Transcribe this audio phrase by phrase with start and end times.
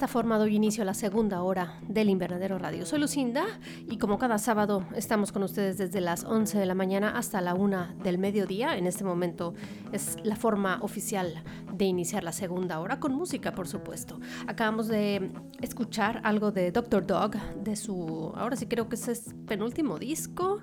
[0.00, 2.86] esta forma doy inicio a la segunda hora del Invernadero Radio.
[2.86, 3.44] Soy Lucinda
[3.86, 7.52] y como cada sábado estamos con ustedes desde las 11 de la mañana hasta la
[7.52, 8.78] 1 del mediodía.
[8.78, 9.52] En este momento
[9.92, 11.44] es la forma oficial
[11.74, 14.18] de iniciar la segunda hora con música, por supuesto.
[14.46, 17.06] Acabamos de escuchar algo de Dr.
[17.06, 17.32] Dog,
[17.62, 20.62] de su, ahora sí creo que ese es penúltimo disco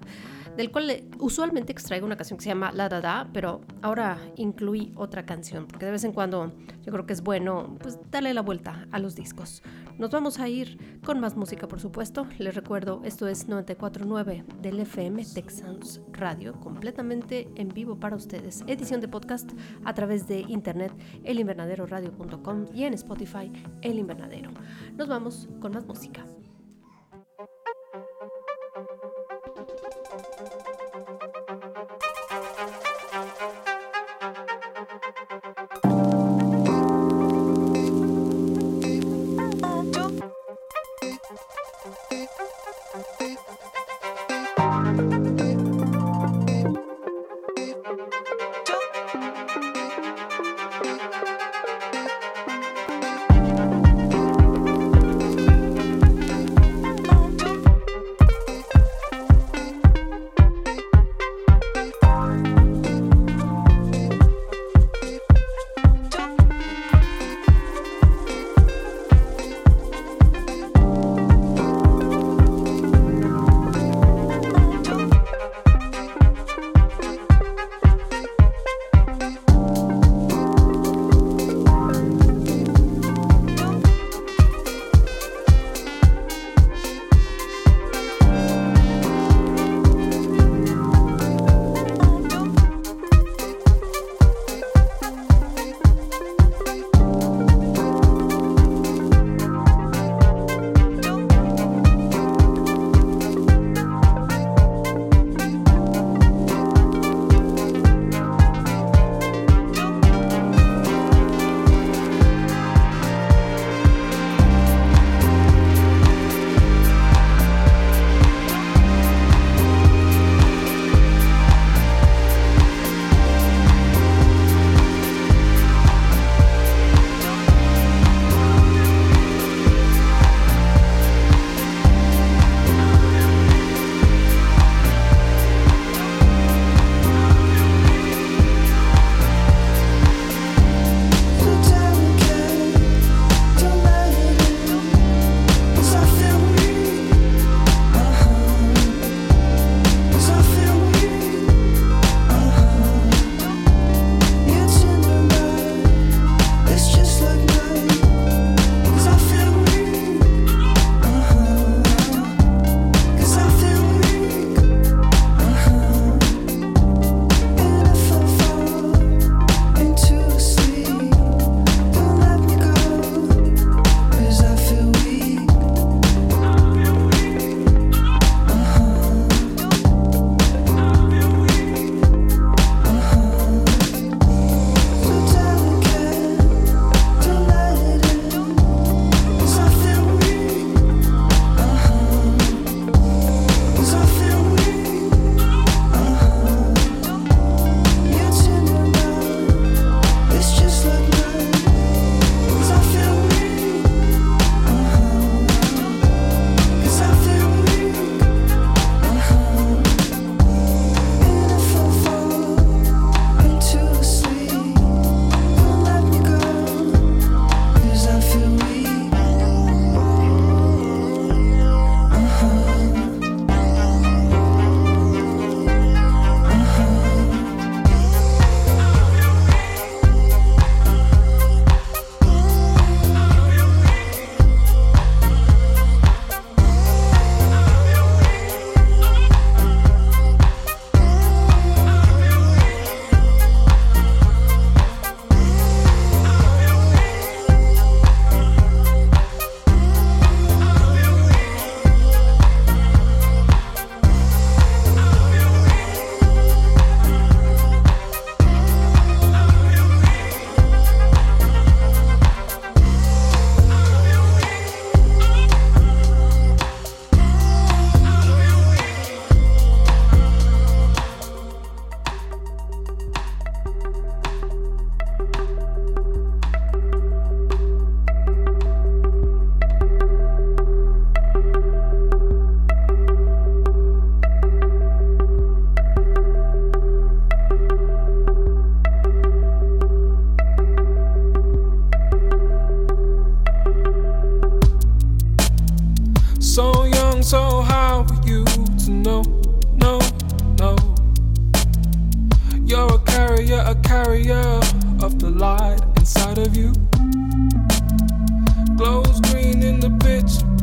[0.57, 4.17] del cual eh, usualmente extraigo una canción que se llama La Da Da, pero ahora
[4.35, 6.51] incluí otra canción, porque de vez en cuando
[6.83, 9.61] yo creo que es bueno pues darle la vuelta a los discos.
[9.97, 12.27] Nos vamos a ir con más música, por supuesto.
[12.39, 18.63] Les recuerdo, esto es 949 del FM Texans Radio, completamente en vivo para ustedes.
[18.67, 19.51] Edición de podcast
[19.85, 20.91] a través de internet,
[21.23, 23.51] elinvernaderoradio.com y en Spotify,
[23.81, 24.51] El Invernadero.
[24.95, 26.25] Nos vamos con más música.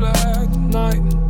[0.04, 1.23] black night.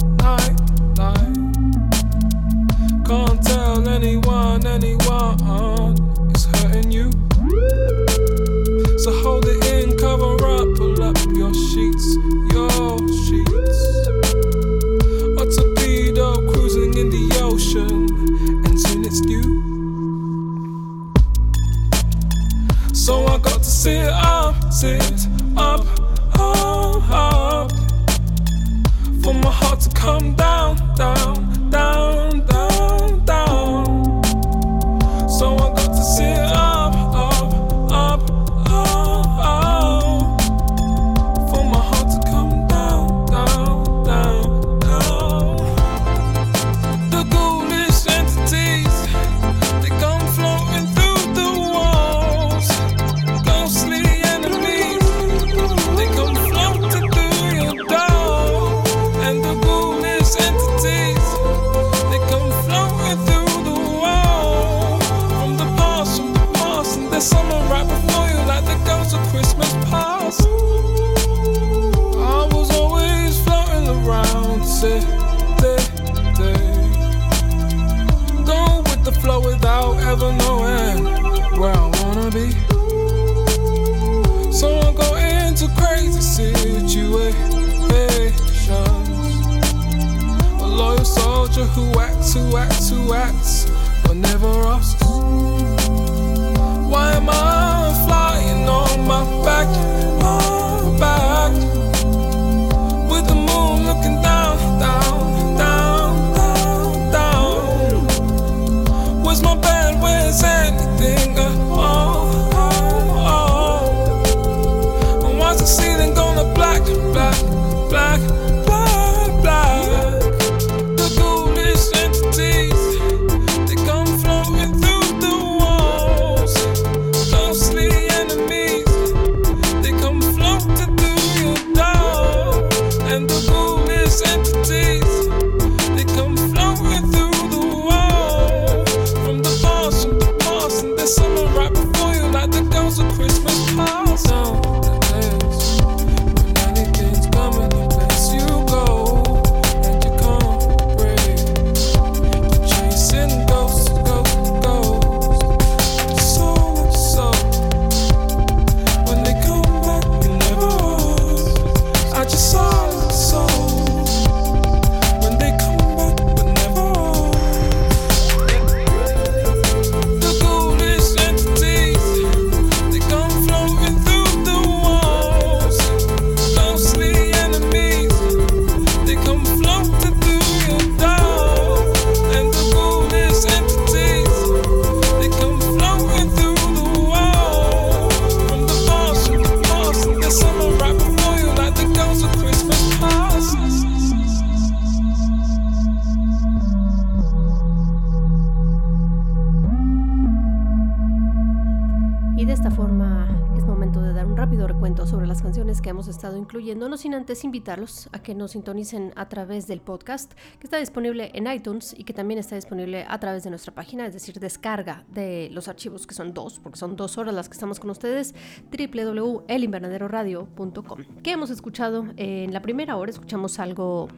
[208.25, 212.40] que nos sintonicen a través del podcast, que está disponible en iTunes y que también
[212.40, 216.35] está disponible a través de nuestra página, es decir, descarga de los archivos, que son
[216.35, 218.35] dos, porque son dos horas las que estamos con ustedes,
[218.73, 221.04] www.elinvernaderoradio.com.
[221.23, 222.07] ¿Qué hemos escuchado?
[222.16, 224.09] En la primera hora escuchamos algo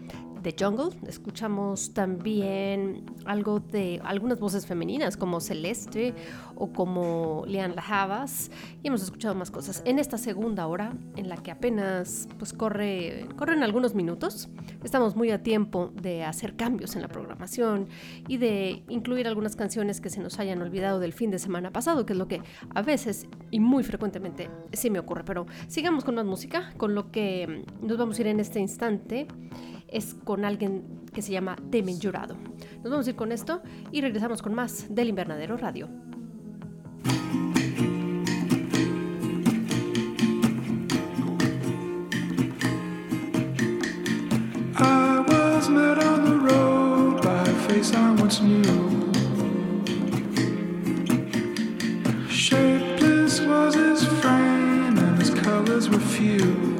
[0.46, 6.14] The Jungle, escuchamos también algo de algunas voces femeninas como Celeste
[6.54, 9.82] o como Leanne Lajabas y hemos escuchado más cosas.
[9.84, 14.48] En esta segunda hora, en la que apenas pues corre, corren algunos minutos,
[14.84, 17.88] estamos muy a tiempo de hacer cambios en la programación
[18.28, 22.06] y de incluir algunas canciones que se nos hayan olvidado del fin de semana pasado,
[22.06, 22.40] que es lo que
[22.72, 25.24] a veces y muy frecuentemente sí me ocurre.
[25.24, 29.26] Pero sigamos con más música, con lo que nos vamos a ir en este instante
[29.88, 32.36] es con alguien que se llama Temen Jurado.
[32.82, 33.62] Nos vamos a ir con esto
[33.92, 35.88] y regresamos con más del Invernadero Radio.
[44.78, 49.12] I was met on the road by a face I once knew.
[52.28, 56.75] Shapeless was his frame and his colors were few.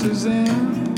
[0.00, 0.89] Suzanne.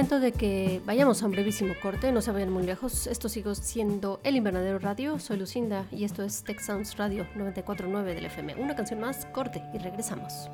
[0.00, 3.06] Momento de que vayamos a un brevísimo corte, no se vayan muy lejos.
[3.06, 8.04] Esto sigo siendo El Invernadero Radio, soy Lucinda y esto es Tech Sounds Radio 94.9
[8.14, 8.54] del FM.
[8.54, 10.48] Una canción más, corte y regresamos.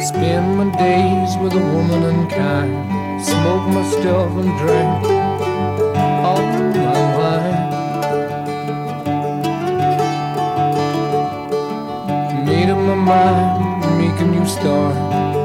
[0.00, 3.24] Spend my days with a woman unkind.
[3.24, 5.06] Smoke my stuff and drink
[6.26, 7.05] all my
[13.06, 14.94] mind, make a new start.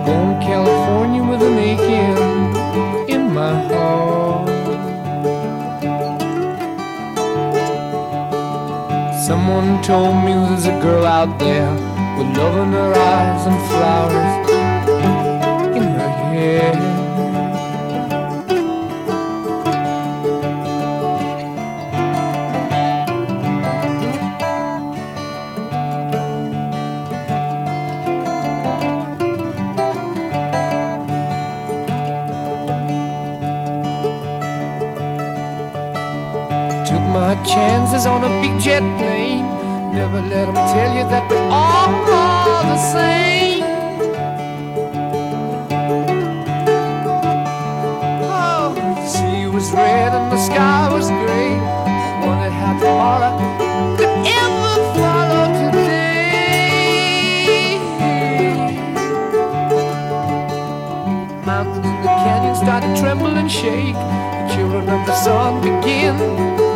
[0.06, 2.17] Going to California with an aching
[3.13, 4.50] in my heart.
[9.28, 11.71] Someone told me there's a girl out there
[12.17, 14.34] with love in her eyes and flowers
[15.78, 16.90] in her hair.
[38.02, 39.46] was on a big jet plane.
[39.94, 43.62] Never let them tell you that we're all the same.
[48.26, 51.54] Oh, the sea was red and the sky was gray.
[52.26, 53.34] Wanted how tomorrow
[53.98, 56.98] could ever follow today.
[61.46, 63.94] Mountains and the canyons start to tremble and shake.
[63.94, 66.71] The children of the sun begin.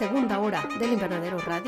[0.00, 1.59] Segunda hora del Invernadero Radio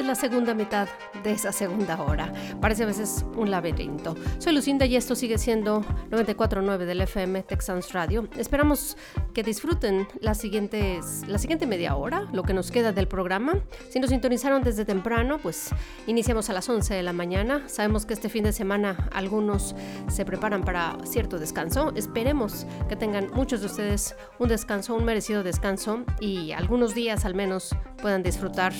[0.00, 0.88] es la segunda mitad
[1.22, 2.32] de esa segunda hora.
[2.60, 4.16] Parece a veces un laberinto.
[4.38, 8.26] Soy Lucinda y esto sigue siendo 94.9 del FM Texans Radio.
[8.38, 8.96] Esperamos
[9.34, 13.60] que disfruten las siguientes, la siguiente media hora, lo que nos queda del programa.
[13.90, 15.68] Si nos sintonizaron desde temprano, pues
[16.06, 17.68] iniciamos a las 11 de la mañana.
[17.68, 19.74] Sabemos que este fin de semana algunos
[20.08, 21.92] se preparan para cierto descanso.
[21.94, 27.34] Esperemos que tengan muchos de ustedes un descanso, un merecido descanso y algunos días al
[27.34, 28.72] menos puedan disfrutar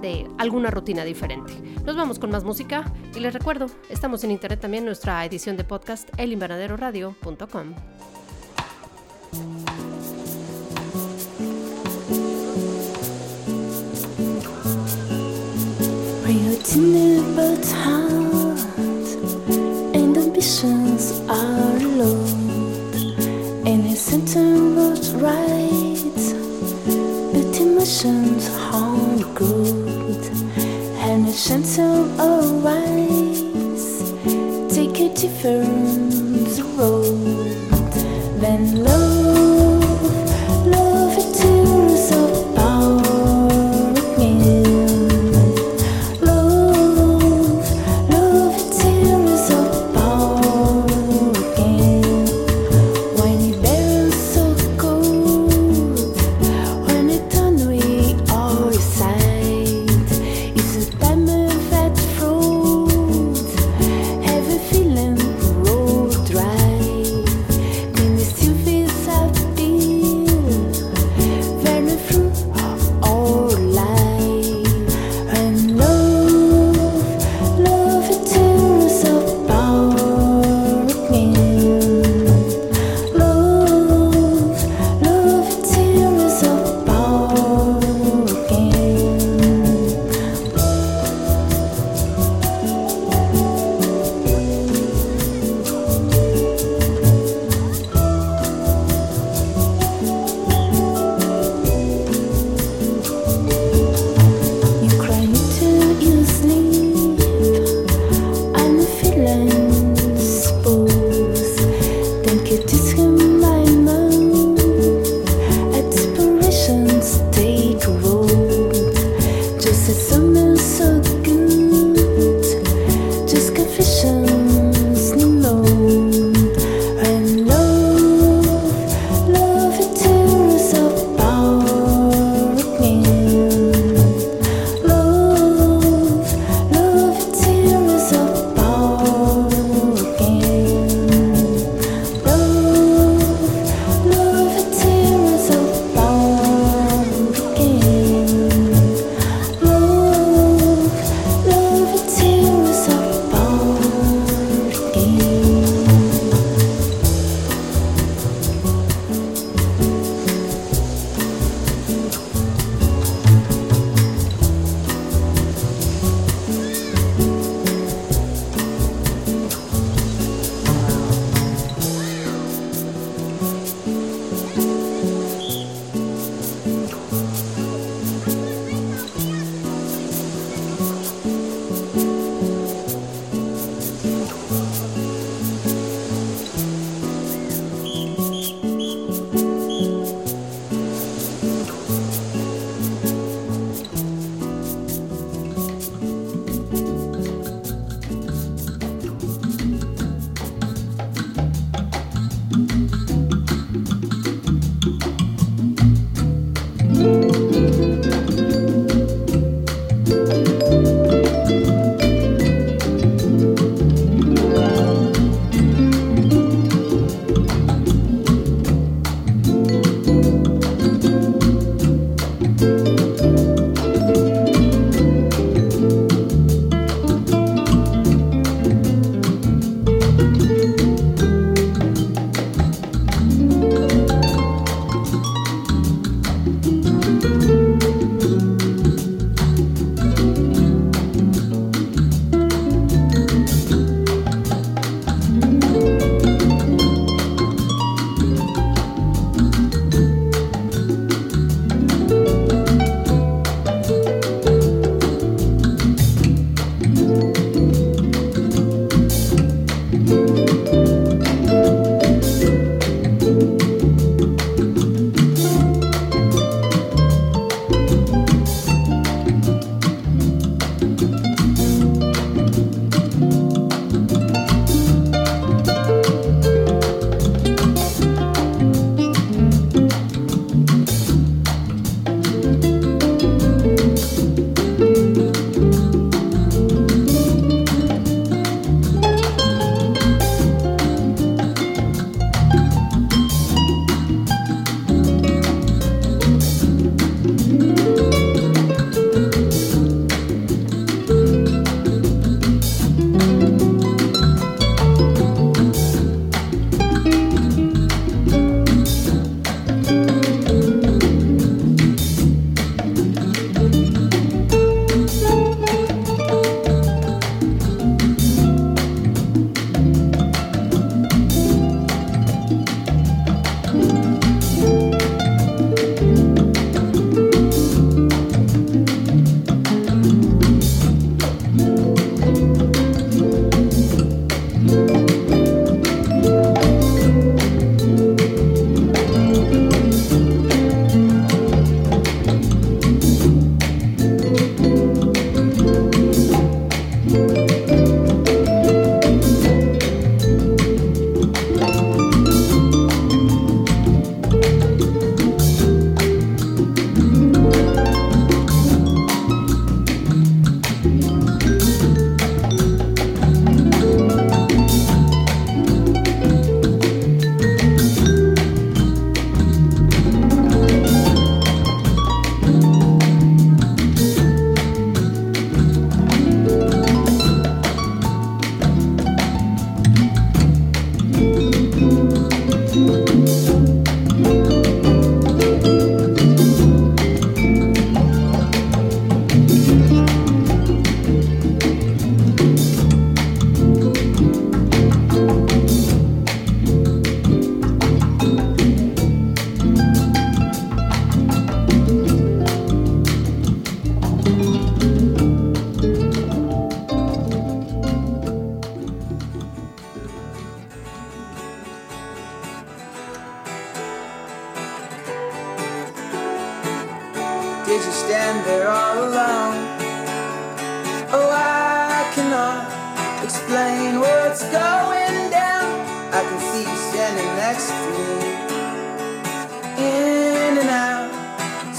[0.00, 1.52] de alguna rutina diferente.
[1.84, 5.64] Nos vamos con más música y les recuerdo, estamos en internet también nuestra edición de
[5.64, 7.74] podcast elinvernaderoradio.com.
[20.16, 21.68] ambitions are
[25.20, 25.78] right.
[27.60, 29.87] emotions harm good
[31.38, 33.42] and a gentle arise
[34.74, 37.04] take a different road.
[38.40, 39.27] Then love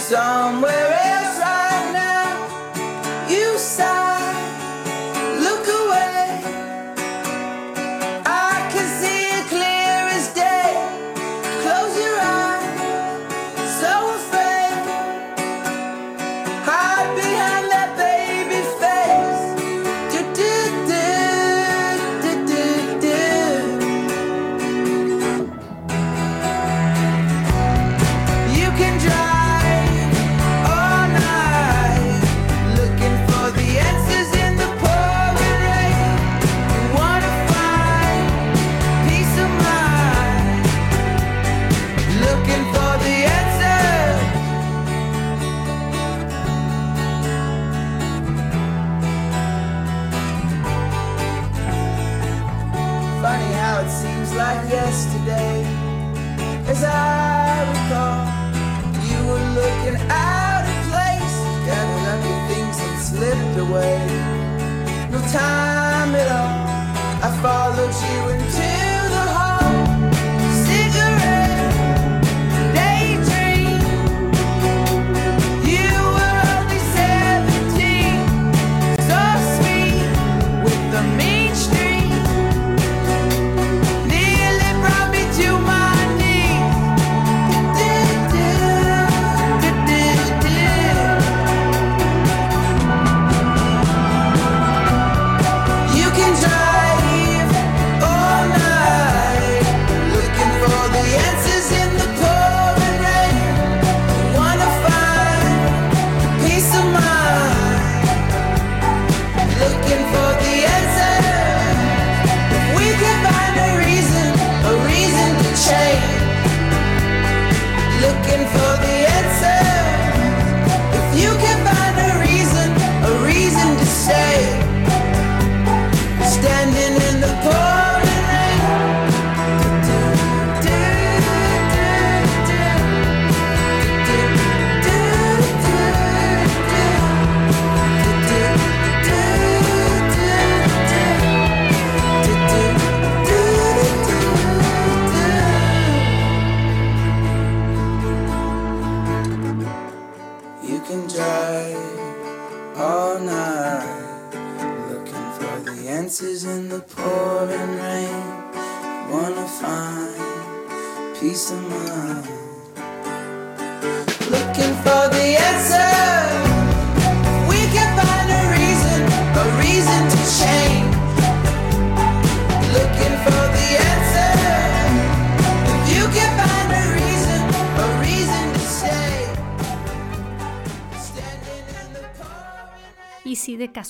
[0.10, 0.79] somewhere.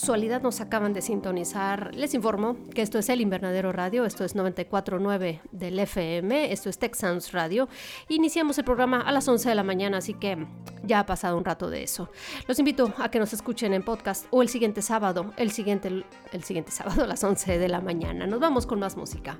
[0.10, 5.42] nos acaban de sintonizar, les informo que esto es El Invernadero Radio, esto es 94.9
[5.52, 7.70] del FM, esto es Texans Radio.
[8.08, 10.48] Iniciamos el programa a las 11 de la mañana, así que
[10.84, 12.10] ya ha pasado un rato de eso.
[12.48, 16.44] Los invito a que nos escuchen en podcast o el siguiente sábado, el siguiente, el
[16.44, 18.26] siguiente sábado a las 11 de la mañana.
[18.26, 19.38] Nos vamos con más música.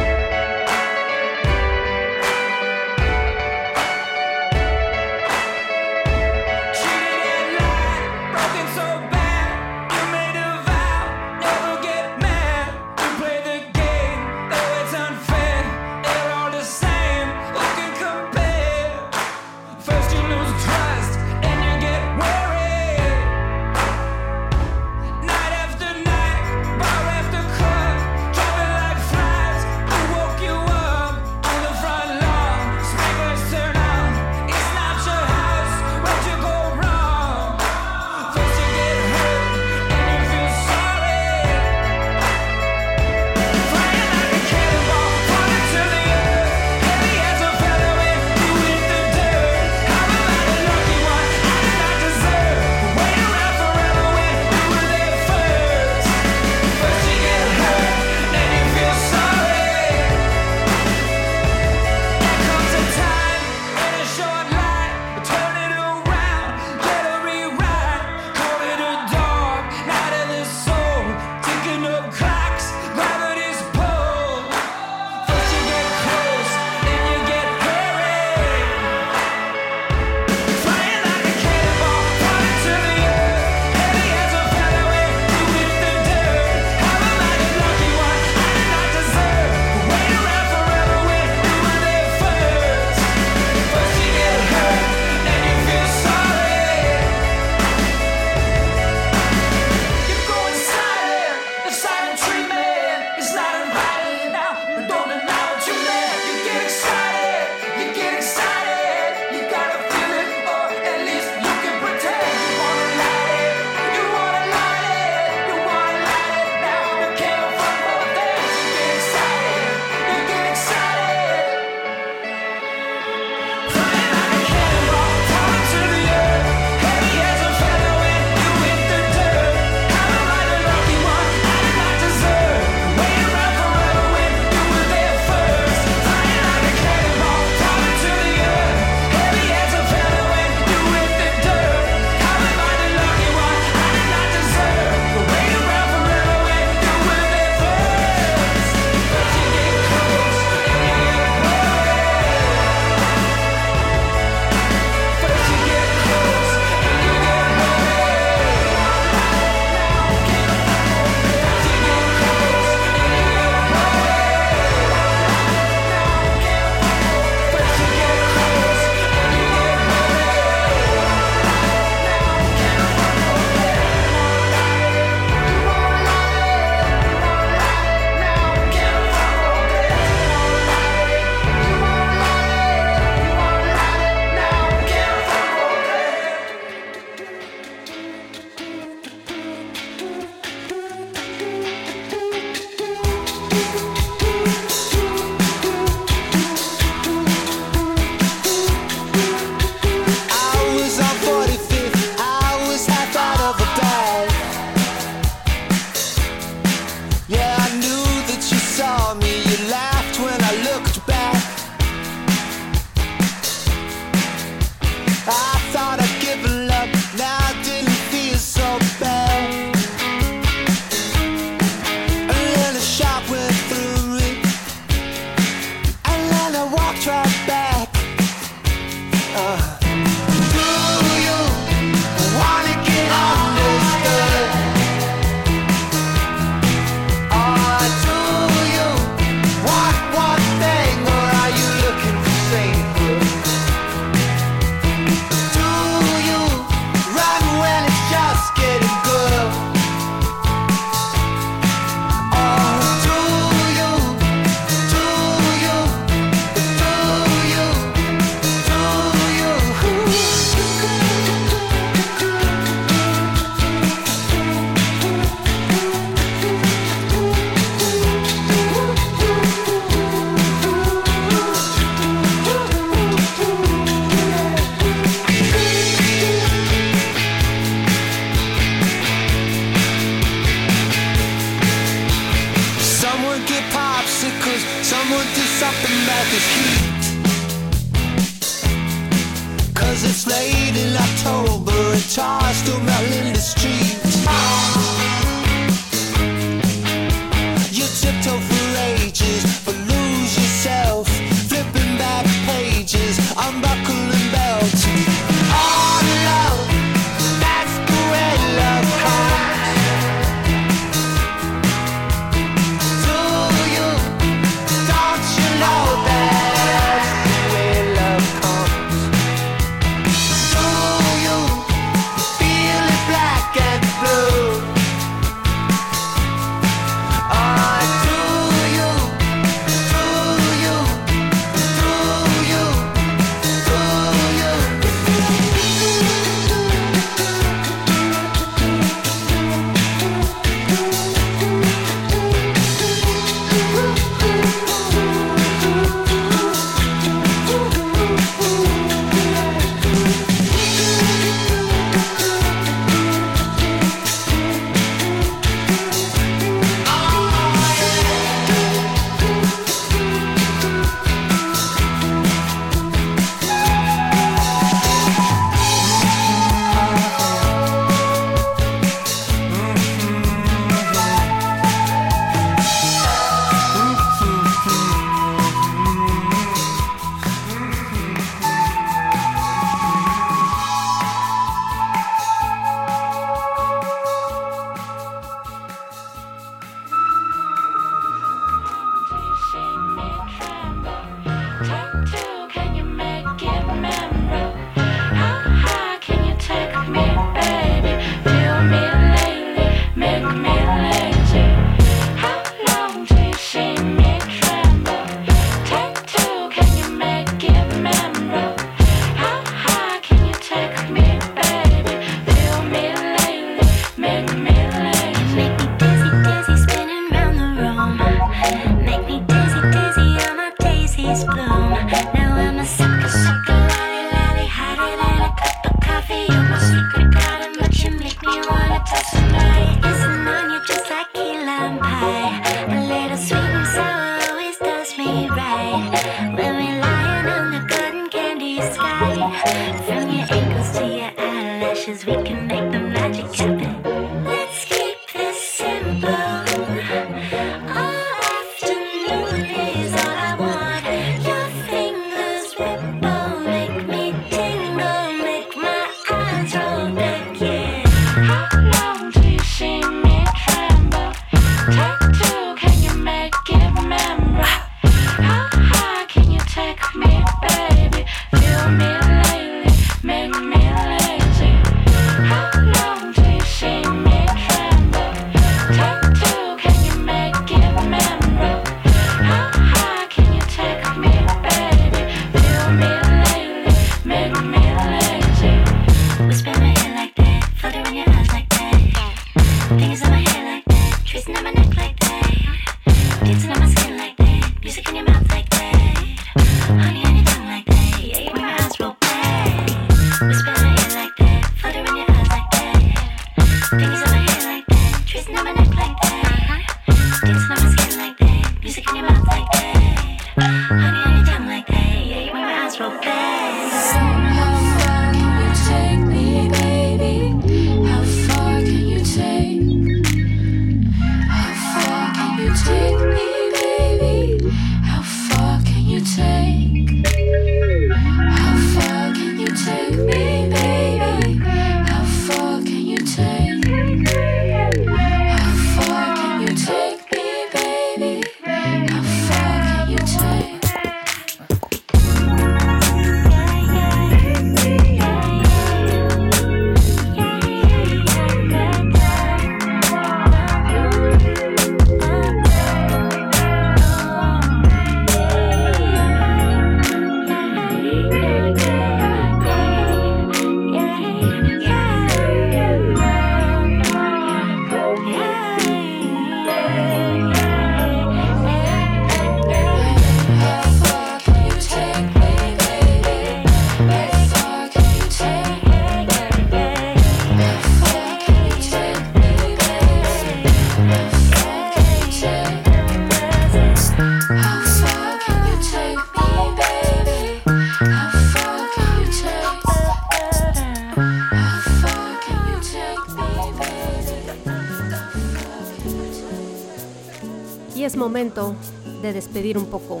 [598.08, 598.56] Momento
[599.02, 600.00] de despedir un poco,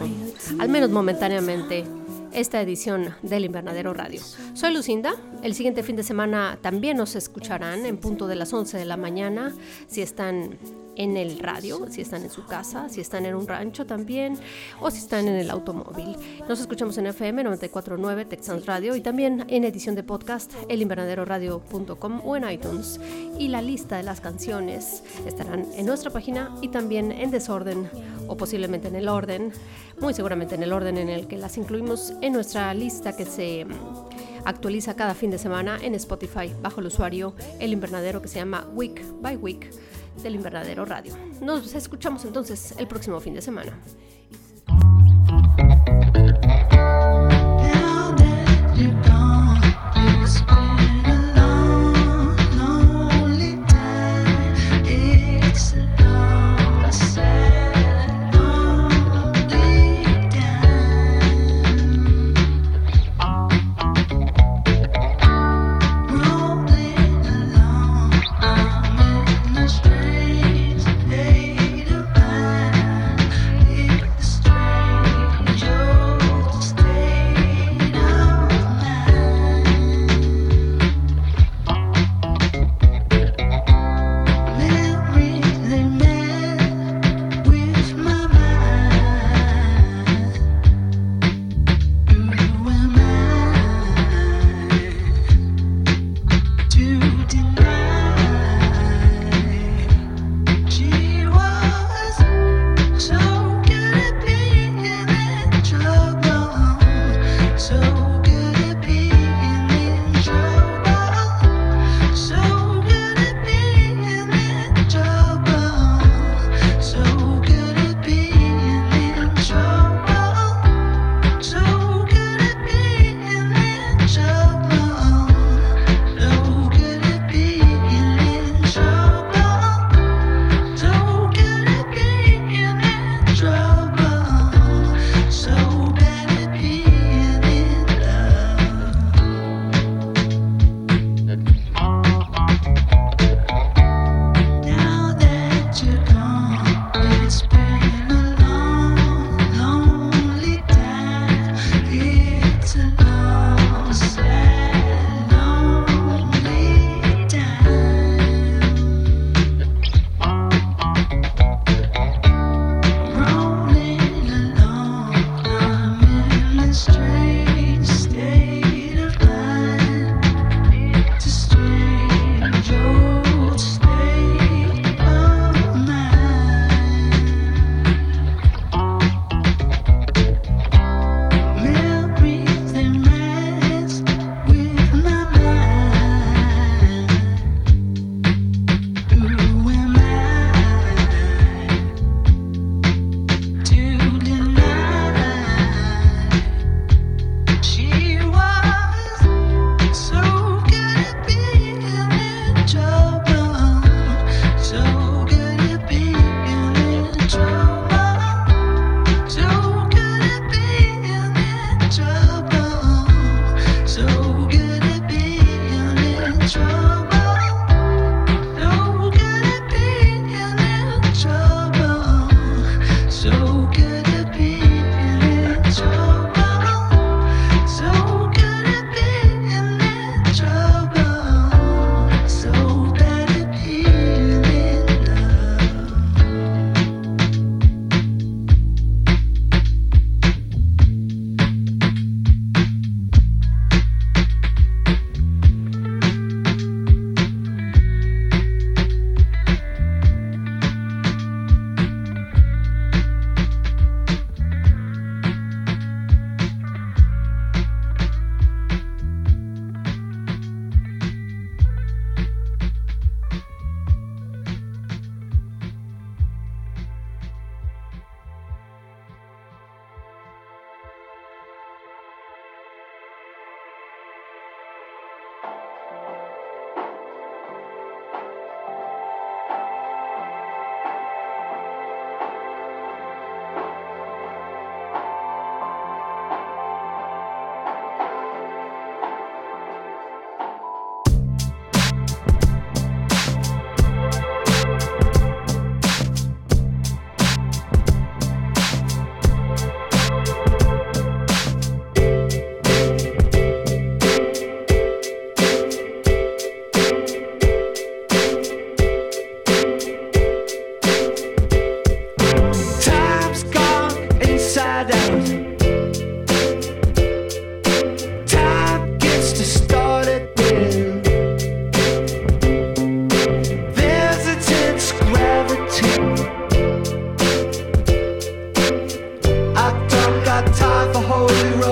[0.58, 1.84] al menos momentáneamente,
[2.32, 4.22] esta edición del Invernadero Radio.
[4.54, 5.12] Soy Lucinda.
[5.42, 8.96] El siguiente fin de semana también nos escucharán en punto de las 11 de la
[8.96, 9.54] mañana
[9.88, 10.56] si están
[10.98, 14.36] en el radio, si están en su casa, si están en un rancho también
[14.80, 16.16] o si están en el automóvil.
[16.48, 22.36] Nos escuchamos en FM 949 Texans Radio y también en edición de podcast elinvernaderoradio.com o
[22.36, 23.00] en iTunes.
[23.38, 27.88] Y la lista de las canciones estarán en nuestra página y también en desorden
[28.26, 29.52] o posiblemente en el orden,
[30.00, 33.64] muy seguramente en el orden en el que las incluimos en nuestra lista que se
[33.64, 33.70] mm,
[34.44, 38.66] actualiza cada fin de semana en Spotify bajo el usuario El Invernadero que se llama
[38.74, 39.70] Week by Week
[40.22, 41.14] del Invernadero Radio.
[41.40, 43.78] Nos escuchamos entonces el próximo fin de semana.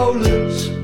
[0.07, 0.76] rollers